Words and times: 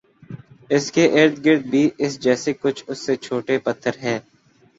اس 0.69 0.91
کے 0.91 1.05
ارد 1.13 1.45
گرد 1.45 1.65
بھی 1.65 1.89
اس 1.97 2.19
جیسے 2.19 2.53
کچھ 2.61 2.83
اس 2.87 2.99
سے 2.99 3.15
چھوٹے 3.17 3.57
پتھر 3.57 3.97
ہیں 4.03 4.19